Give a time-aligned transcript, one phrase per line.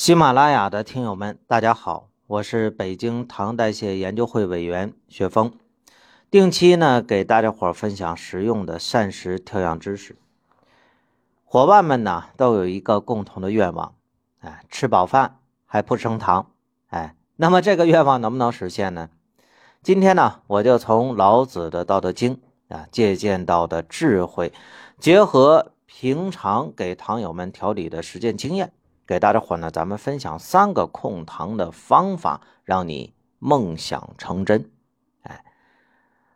[0.00, 5.52] 喜马拉雅的听友们，大家好，我是北京糖代谢研究会委员薛峰，
[6.30, 10.16] 定期呢给大家伙分享实用的膳食调养知识。
[11.44, 13.94] 伙伴们呢都有一个共同的愿望，
[14.38, 16.50] 哎，吃饱饭还不升糖，
[16.88, 19.10] 哎，那么这个愿望能不能实现呢？
[19.82, 22.40] 今天呢，我就从老子的《道德经》
[22.74, 24.50] 啊借鉴到的智慧，
[24.98, 28.72] 结合平常给糖友们调理的实践经验。
[29.10, 34.70] 给大家伙呢，咱们分享三个控糖的方法，让你梦想成真。
[35.22, 35.44] 哎，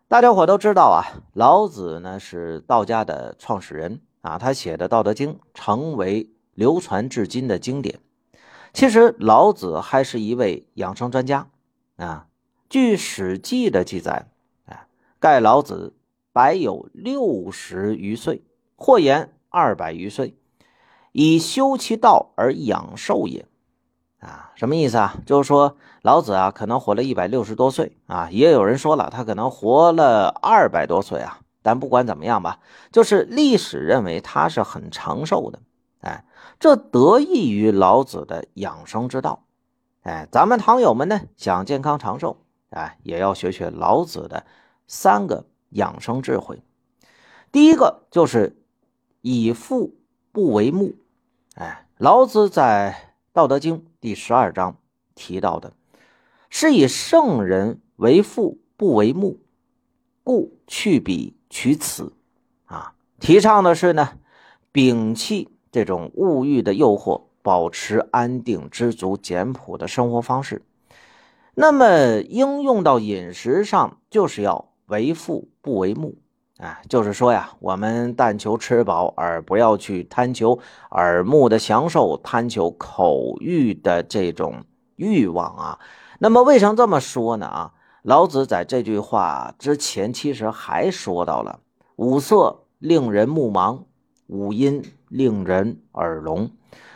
[0.08, 8.00] 大家伙都知道啊，老子呢是道家的创始人啊，他写的《道德经》成为流传至今的经典。
[8.72, 11.46] 其实老子还是一位养生专家
[11.94, 12.26] 啊。
[12.68, 14.26] 据《史记》的记载，
[14.66, 14.88] 啊，
[15.20, 15.94] 盖老子
[16.32, 18.42] 百有六十余岁，
[18.74, 20.36] 或言二百余岁。
[21.16, 23.46] 以修其道而养寿也，
[24.18, 25.14] 啊，什么意思啊？
[25.24, 31.38] 就是说老子啊，可能活了一百六十多岁啊，也有人说了，他可能活了二百多岁啊。
[31.62, 32.58] 但不管怎么样吧，
[32.90, 35.60] 就是历史认为他是很长寿的，
[36.00, 36.24] 哎，
[36.58, 39.44] 这得益于老子的养生之道，
[40.02, 42.38] 哎，咱们糖友们呢，想健康长寿，
[42.70, 44.44] 哎，也要学学老子的
[44.88, 46.60] 三个养生智慧。
[47.52, 48.60] 第一个就是
[49.20, 49.94] 以父
[50.32, 50.96] 不为目。
[51.54, 52.96] 哎，老子在
[53.32, 54.76] 《道德经》第十二章
[55.14, 55.72] 提到的，
[56.50, 59.38] 是以圣人为父不为目，
[60.24, 62.12] 故去彼取此。
[62.64, 64.18] 啊，提倡的是呢，
[64.72, 70.60] 摒弃这种物欲的诱惑，保持安定、知足、简朴的生活方式。
[71.54, 76.16] 那么应用到饮食上，就是要为父不为目。
[76.58, 80.60] 啊，就是说呀，我们但求吃饱，而不要去贪求
[80.90, 85.78] 耳目的享受，贪求口欲的这种欲望啊。
[86.20, 87.46] 那么为什么这么说呢？
[87.46, 91.58] 啊，老子在这句话之前，其实还说到了
[91.96, 93.82] 五色令人目盲，
[94.28, 96.52] 五音令人耳聋，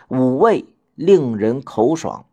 [0.06, 2.26] 五味令人口爽，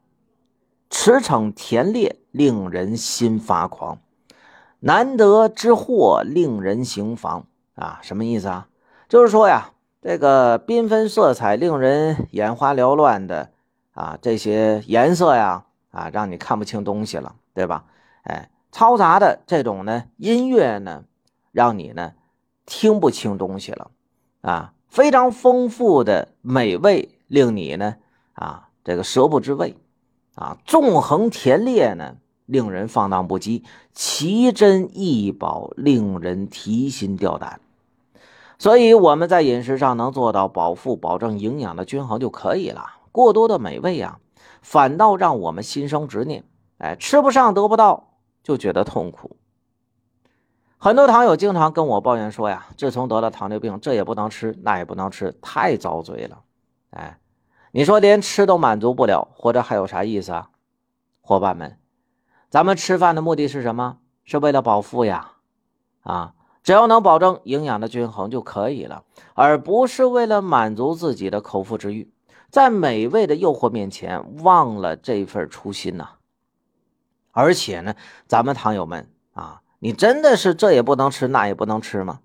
[0.91, 3.97] 驰骋田猎令人心发狂。
[4.85, 8.67] 难得之货令人行妨啊，什么意思啊？
[9.09, 13.49] 就是说呀，这个缤纷色彩令人眼花缭乱的
[13.95, 17.85] 啊，这些颜色呀啊，让你看不清东西了，对吧？
[18.25, 21.03] 哎，嘈杂的这种呢音乐呢，
[21.51, 22.13] 让你呢
[22.67, 23.89] 听不清东西了
[24.41, 24.73] 啊。
[24.87, 27.95] 非常丰富的美味令你呢
[28.33, 29.75] 啊这个舌不知味
[30.35, 30.59] 啊。
[30.63, 32.17] 纵横田猎呢。
[32.45, 33.63] 令人放荡不羁，
[33.93, 37.59] 奇珍异宝令人提心吊胆，
[38.59, 42.85] 所以我们在饮食上能做到饱腹、保证营养的均衡就可以了。
[43.11, 44.19] 过多的美味啊，
[44.61, 46.43] 反倒让我们心生执念，
[46.77, 49.37] 哎，吃不上、得不到就觉得痛苦。
[50.77, 56.41] 很多糖友经常跟我抱怨说呀，自从得了糖尿病，这也不能吃，那也不能吃，太遭罪了。
[56.91, 57.17] 哎，
[57.71, 60.49] 你说连吃都满足不了，活着还有啥意思啊，
[61.21, 61.79] 伙伴们？
[62.49, 63.97] 咱们吃饭的目的是什么？
[64.27, 65.33] 是为了饱腹呀，
[66.01, 66.33] 啊，
[66.63, 69.03] 只要能保证营养的均衡就可以了，
[69.35, 72.11] 而不是为了满足自己的口腹之欲，
[72.49, 76.09] 在美味的诱惑面前忘了这份初心呐。
[77.31, 77.93] 而且呢，
[78.25, 82.21] 咱们糖友们啊，你真的是这也不能吃，那也不能吃吗？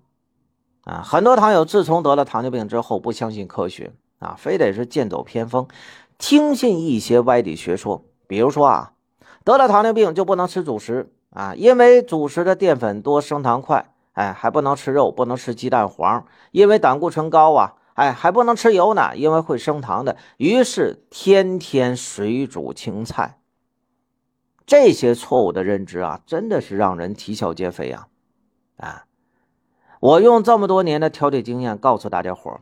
[0.85, 5.67] 啊，很多糖友自从得了糖尿病之后，不相信科学啊，非得是剑走偏锋，
[6.17, 8.93] 听信一些歪理学说，比如说啊。
[9.43, 13.93] 得了糖尿病就不能吃主食啊，因为主食的淀粉多，升糖快。
[14.13, 17.75] 哎，还不能吃肉，不能吃鸡蛋黄，因为胆固醇高啊。
[17.93, 20.17] 哎，还不能吃油呢，因为会升糖的。
[20.37, 23.39] 于是天天水煮青菜。
[24.65, 28.07] 这些错误的认知啊，真的是让人啼笑皆非啊！
[28.77, 29.05] 啊，
[29.99, 32.59] 我用这么多年的调理经验告诉大家伙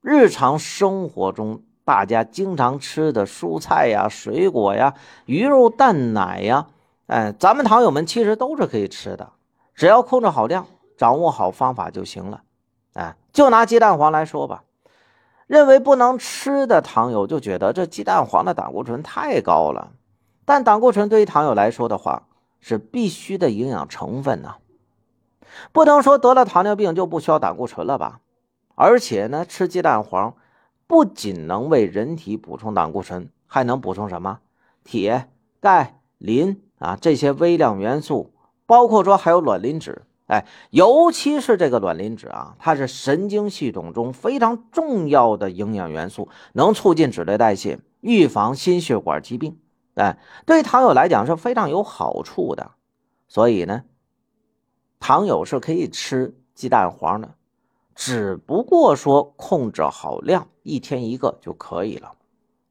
[0.00, 1.62] 日常生活中。
[1.86, 4.94] 大家经常吃的蔬菜呀、水果呀、
[5.26, 6.66] 鱼肉、蛋奶呀，
[7.06, 9.30] 哎，咱们糖友们其实都是可以吃的，
[9.72, 10.66] 只要控制好量，
[10.98, 12.42] 掌握好方法就行了。
[12.94, 14.64] 哎，就拿鸡蛋黄来说吧，
[15.46, 19.92] 认为不能吃的糖友就觉得这鸡蛋黄的胆固醇太高了，
[20.44, 22.24] 但胆固醇对于糖友来说的话
[22.58, 24.56] 是必须的营养成分呢，
[25.70, 28.18] 不能说得了糖尿病就不需要胆固醇了吧？
[28.74, 30.34] 而且呢，吃鸡蛋黄。
[30.86, 34.40] 不仅能为人体补充胆固醇，还能补充什么？
[34.84, 35.28] 铁、
[35.60, 38.32] 钙、磷啊，这些微量元素，
[38.66, 40.02] 包括说还有卵磷脂。
[40.26, 49.60] 哎，尤其是这个卵磷脂啊，它是神经系统中非常重要的营养元素，能促进脂类代谢，预防心血管疾病，
[49.94, 52.72] 哎，对糖友来讲是非常有好处的。
[53.28, 53.84] 所以呢，
[54.98, 57.34] 糖友是可以吃鸡蛋黄的，
[57.96, 62.12] 只不过说控制好量，一天一个就可以了。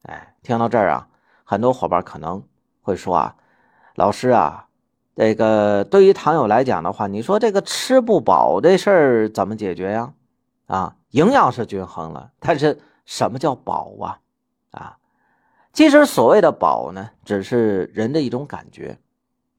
[0.03, 1.07] 哎，听到这儿啊，
[1.43, 2.41] 很多伙伴可能
[2.81, 3.35] 会说啊，
[3.95, 4.67] 老师啊，
[5.15, 10.13] 这个对于糖友来讲的话，你说这个吃不饱这事儿怎么解决呀？
[10.67, 14.19] 啊，营养是均衡了，但是什么叫饱啊？
[14.71, 14.97] 啊，
[15.73, 18.99] 其实所谓的饱呢，只是人的一种感觉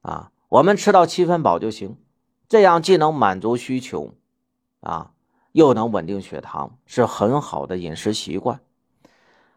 [0.01, 0.31] 啊。
[0.47, 1.97] 我们吃到七分饱就行，
[2.47, 4.13] 这样既能满足需求，
[4.79, 5.11] 啊，
[5.57, 8.59] 又能稳定血糖，是很好的饮食习惯。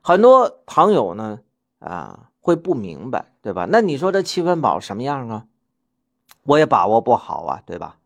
[0.00, 1.40] 很多糖友呢，
[1.78, 3.66] 啊，会不明白，对吧？
[3.70, 5.44] 那你说这七分饱什么样啊？
[6.44, 7.98] 我也把握不好啊，对吧？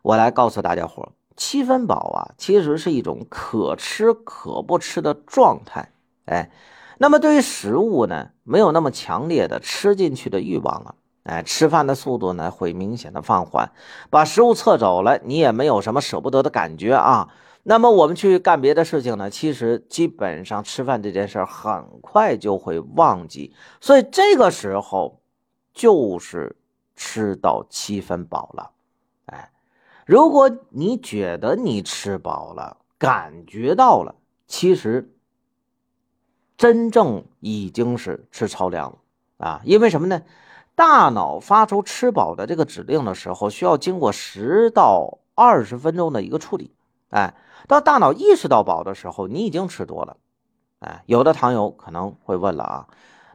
[0.00, 5.92] 我来告诉大家伙，七分饱啊，其实是一种可吃可不吃的状态。
[6.24, 6.50] 哎，
[6.96, 10.94] 那么对于食物呢，没有那么强烈的吃进去的欲望了。
[11.28, 13.70] 哎，吃饭的速度呢会明显的放缓，
[14.08, 17.28] 把食物撤走了，你也没有什么舍不得的感觉啊。
[17.64, 25.20] 那么我们去干别的事情呢，其实基本上吃饭这件事很快就会忘记，所以这个时候
[25.74, 26.56] 就是
[26.96, 28.70] 吃到七分饱了。
[29.26, 29.50] 哎，
[30.06, 34.14] 如果你觉得你吃饱了，感觉到了，
[34.46, 35.12] 其实
[36.56, 40.22] 真正已经是吃超量了啊，因为什么呢？
[40.78, 46.72] 大脑发出吃饱的这个指令的时候，需要经过十到二十分钟的一个处理。
[47.10, 47.34] 哎，
[47.66, 50.16] 当大脑意识到饱的时候，你已经吃多了。
[50.78, 52.86] 哎，有的糖友可能会问了啊，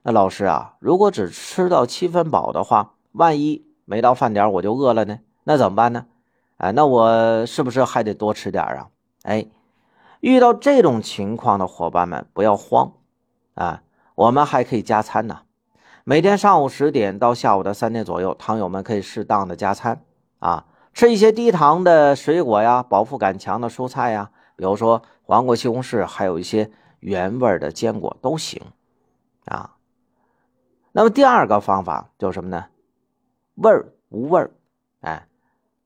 [0.03, 5.19] 那老师啊，如果只吃到七分饱的话，万一没到饭点我就饿了呢？
[5.43, 6.05] 那怎么办呢？
[6.55, 8.87] 哎，那我是不是还得多吃点啊？
[9.23, 9.45] 哎，
[10.21, 12.93] 遇到这种情况的伙伴们不要慌
[13.55, 13.83] 啊，
[14.15, 15.41] 我们还可以加餐呢。
[16.05, 20.03] 每天上午十点到下午的三点左右，糖友们可以适当的加餐
[20.39, 26.69] 啊，吃一些低糖的水果呀，饱腹感强的蔬菜呀，比如说黄瓜、西红柿，还有一些
[26.99, 28.61] 原味的坚果都行
[29.45, 29.77] 啊。
[30.91, 32.65] 那么第二个方法就什么呢？
[33.55, 34.51] 味儿无味儿，
[34.99, 35.25] 哎，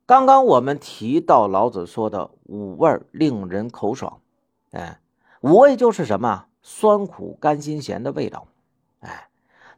[0.08, 4.20] 刚刚我们提到老子说的五味令人口爽，
[4.72, 5.00] 哎，
[5.42, 6.46] 五味就是什么？
[6.64, 8.48] 酸、苦、甘、辛、咸的味道，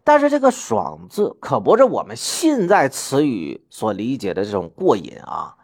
[0.03, 5.55] 但是这个“爽”字可不是我们现在词语所理解的这种过瘾啊。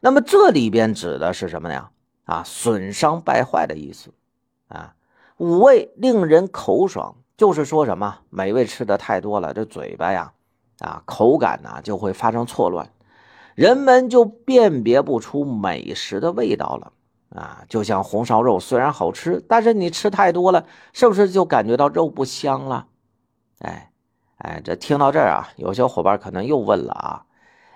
[0.00, 1.90] 那么这里边指的是什么呀？
[2.24, 4.10] 啊，损伤败坏的意思
[4.68, 4.94] 啊。
[5.38, 10.32] 五味令人口爽，就是说什么美味吃的太多了，这嘴巴呀，
[10.80, 12.88] 啊，口感呢就会发生错乱，
[13.54, 16.92] 人们就辨别不出美食的味道了
[17.40, 17.64] 啊。
[17.68, 22.86] 就像红烧肉虽然好吃，但是你吃太多了，是不是就感觉到肉不香了？
[23.58, 23.90] 哎。
[24.38, 27.24] 哎，这听到这儿啊，有些伙伴可能又问了啊，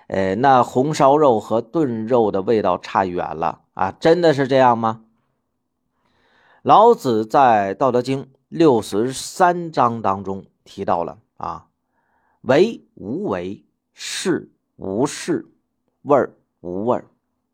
[0.07, 5.01] 呃，那红烧肉和炖肉的味道差远了啊，真的是这样吗？
[6.61, 11.67] 老子在《道德经》六十三章当中提到了啊，
[12.41, 15.47] 为无为，事无事，
[16.03, 16.29] 味
[16.59, 17.01] 无味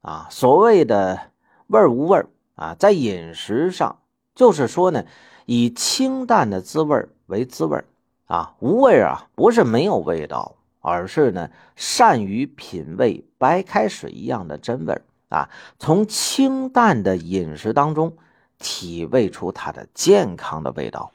[0.02, 0.28] 啊。
[0.30, 1.32] 所谓的
[1.68, 2.26] 味无味
[2.56, 4.00] 啊，在饮食上
[4.34, 5.06] 就是说呢，
[5.46, 7.82] 以清淡的滋味为滋味。
[8.28, 15.50] 啊，无味啊，不是没有味道，而是呢，善于品味白开水一样的真味啊。
[15.78, 18.18] 从清淡的饮食当中
[18.58, 21.12] 体味出它的健康的味道。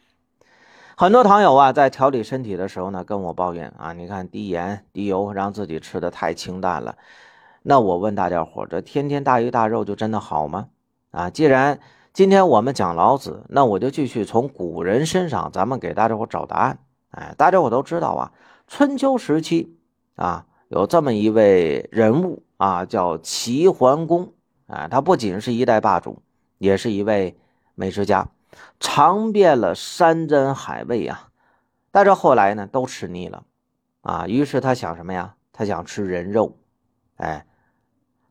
[0.96, 6.96] 很多糖友啊，在调理身体的时候呢，跟我抱怨啊，你看低盐低油，让自己吃的太清淡了。
[7.62, 10.68] 那我问大家伙，这天天大鱼大肉就真的好吗？
[11.10, 11.80] 啊，既然
[12.12, 16.78] 今天我们讲老子，那我就继续从古人身上，咱们给大家伙找答案。
[17.10, 18.32] 哎，大家伙都知道啊，
[18.66, 19.76] 春秋时期
[20.14, 24.32] 啊，有这么一位人物啊，叫齐桓公
[24.66, 24.86] 啊。
[24.88, 26.22] 他不仅是一代霸主，
[26.58, 27.36] 也是一位
[27.74, 28.28] 美食家，
[28.78, 31.30] 尝遍了山珍海味啊。
[31.90, 33.44] 但是后来呢，都吃腻了
[34.02, 34.26] 啊。
[34.28, 35.34] 于是他想什么呀？
[35.52, 36.56] 他想吃人肉。
[37.16, 37.44] 哎，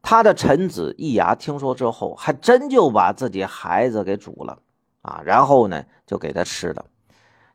[0.02, 4.58] 他的臣子易牙听说之后，还真就把自己孩子给煮了
[5.02, 6.86] 啊，然后呢，就给他吃了。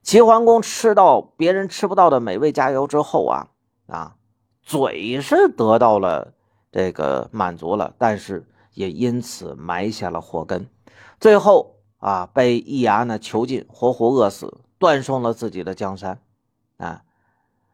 [0.05, 3.49] 齐桓公吃到别人吃不到的美味佳肴之后啊
[3.87, 4.17] 啊，
[4.63, 6.35] 嘴是得到了
[6.71, 10.69] 这个满足了，但是也因此埋下了祸根，
[11.19, 16.21] 最后啊被易牙呢囚禁，活活饿死，断送了自己的江山
[16.77, 17.03] 啊。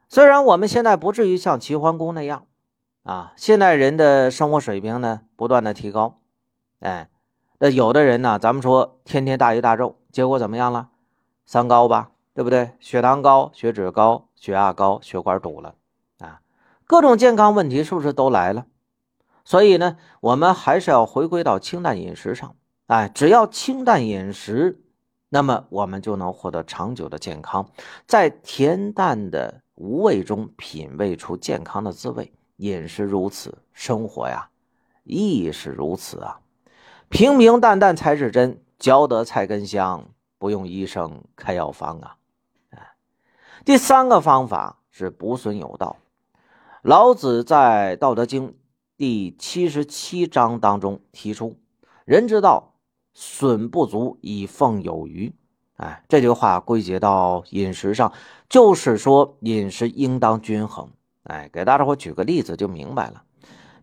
[0.09, 2.47] 虽然我们现在不至于像齐桓公那样
[3.03, 6.21] 啊，现代人的生活水平呢不断的提高，
[6.79, 7.11] 哎，
[7.59, 10.91] 那有的人呢，咱们说天天大鱼大肉，结果怎么样了？
[11.45, 12.13] 三高吧。
[12.33, 12.73] 对不对？
[12.81, 15.75] 血糖高、血脂高、血压高、血管堵了
[16.19, 16.41] 啊，
[16.87, 18.67] 各种健康问题是不是都来了？
[19.45, 22.55] 所以呢，我们还是要回归到清淡饮食上。
[22.87, 24.81] 哎，只要清淡饮食，
[25.29, 27.69] 那么我们就能获得长久的健康，
[28.07, 32.33] 在恬淡的无味中品味出健康的滋味。
[32.57, 34.51] 饮食如此，生活呀
[35.05, 36.41] 亦是如此啊！
[37.09, 40.07] 平平淡淡才是真，嚼得菜根香，
[40.39, 42.17] 不用医生开药方啊！
[43.65, 45.97] 第三个方法是补损有道。
[46.83, 48.49] 老子在《道德经》
[48.97, 51.59] 第七十七章当中提出
[52.07, 52.75] ：“人之道，
[53.13, 55.35] 损不足以奉有余。”
[55.77, 58.13] 哎，这句话归结到饮食上，
[58.49, 60.89] 就是说饮食应当均衡。
[61.25, 63.23] 哎，给大家伙举个例子就明白了。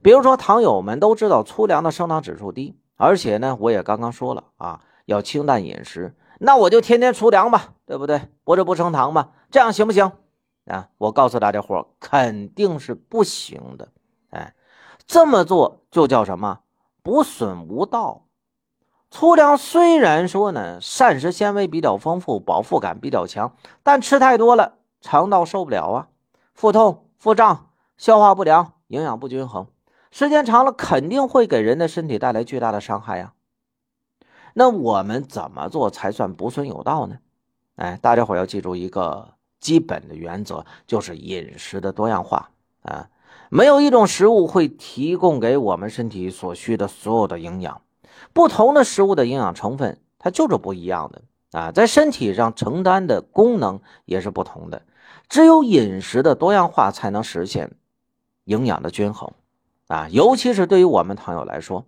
[0.01, 6.15] 比如说，糖友们都知道粗粮的升糖指数低，而且呢，我也刚刚说了啊，要清淡饮食。
[6.39, 8.21] 那我就天天粗粮吧，对不对？
[8.43, 9.29] 不是不升糖吗？
[9.49, 10.11] 这样行不行？
[10.65, 13.89] 啊，我告诉大家伙，肯定是不行的。
[14.29, 14.53] 哎，
[15.05, 16.59] 这么做就叫什么？
[17.01, 18.25] 补损无道。
[19.09, 26.07] 粗粮虽然说呢，膳食纤维比较丰富，饱腹感比较强，但吃太多了，肠道受不了啊，
[26.53, 27.03] 腹痛。
[27.19, 29.65] 腹胀、消化不良、营养不均衡，
[30.11, 33.33] 时间长了肯定会给人的身体带来巨大的伤害呀。
[34.53, 37.17] 那我们怎么做才算不损有道呢？
[37.75, 42.49] 哎，大家伙要记住一个基本的原则，就是饮食的多样化
[42.81, 43.09] 啊。
[43.49, 47.81] 没有一种食物会提供给我们身体所需的所有的营养，
[48.33, 51.21] 不同的食物的营养成分它就是不一样的
[51.57, 54.81] 啊，在身体上承担的功能也是不同的。
[55.29, 57.71] 只有饮食的多样化，才能实现
[58.45, 59.31] 营养的均衡
[59.87, 60.07] 啊！
[60.09, 61.85] 尤其是对于我们糖友来说，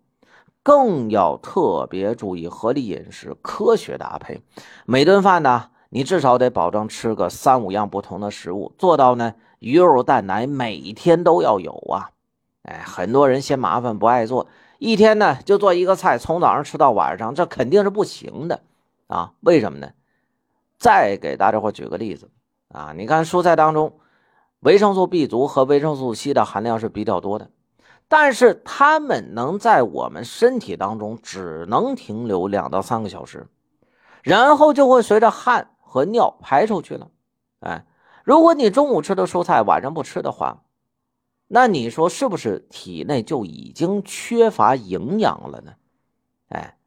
[0.63, 4.41] 更要特别注意合理饮食、科学搭配。
[4.85, 12.11] 每顿饭呢，你至少得保证吃个三五样不同的食物，做到呢鱼肉蛋奶每天都要有啊！
[12.63, 18.61] 哎，很多人嫌麻烦不爱做，一天呢就做一个菜，从早上吃到晚上，这肯定是不行的
[19.07, 19.33] 啊！
[19.41, 19.91] 为什么呢？
[20.77, 22.29] 再给大家伙举个例子。
[22.67, 23.97] 啊，你看蔬菜当中，
[24.59, 27.49] 维生素 B 族和维生素 C 的含量是比较多的，
[28.07, 33.47] 但是它们能在我们身体当中只能停留两到三个小时，
[34.21, 37.09] 然后就会随着汗和尿排出去了。
[37.61, 37.83] 哎，
[38.23, 40.61] 如果你中午吃的蔬菜晚上不吃的话，
[41.47, 45.73] 那你说是不是体内就已经缺乏营养了呢？
[46.49, 46.77] 哎，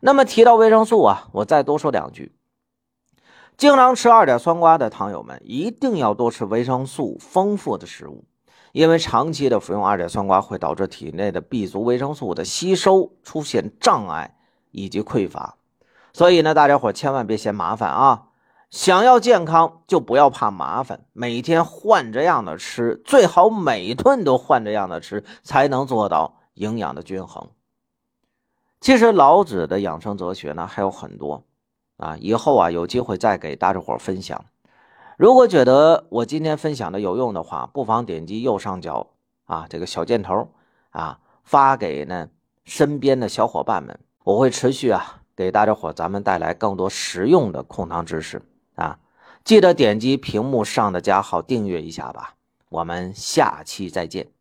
[0.00, 2.32] 那么提到维生素啊，我再多说两句。
[3.56, 8.22] 经常吃二点酸瓜的糖友们，一定要多吃维生素丰富的食物，
[8.70, 14.36] 因为长期的服用二点酸瓜会导致体内的 B 族维生素的吸收出现障碍
[14.70, 15.56] 以及匮乏。
[16.12, 18.27] 所以呢，大家伙千万别嫌麻烦啊！
[18.70, 27.48] 想要健康，就不要怕麻烦，每天换着样的吃，最好每顿都换着样的吃，才能做到营养的均衡。
[28.80, 31.44] 其实老子的养生哲学呢还有很多。
[31.96, 34.44] 啊，以后啊有机会再给大家伙分享。
[35.16, 39.08] 如果觉得我今天分享的有用的话，不妨点击右上角
[39.46, 40.48] 啊这个小箭头
[40.90, 42.28] 啊，发给呢
[42.64, 43.98] 身边的小伙伴们。
[44.22, 48.40] 我会持续啊给大家伙咱们带来更多实用的控糖知识。
[49.48, 52.34] 记得点击屏幕上的加号订阅一下吧。
[52.68, 54.37] 我们下期再见。